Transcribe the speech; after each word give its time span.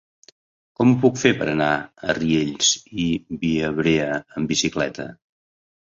Com 0.79 0.93
ho 0.93 0.97
puc 1.03 1.19
fer 1.23 1.31
per 1.41 1.47
anar 1.51 1.67
a 1.77 2.15
Riells 2.19 2.71
i 3.03 3.07
Viabrea 3.45 4.11
amb 4.23 4.55
bicicleta? 4.55 5.11